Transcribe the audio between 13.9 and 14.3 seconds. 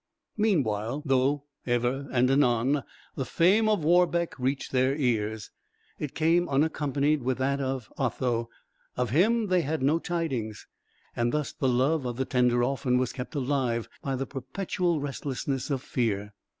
by the